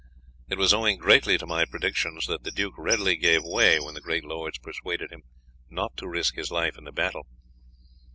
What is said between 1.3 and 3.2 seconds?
to my predictions that the duke readily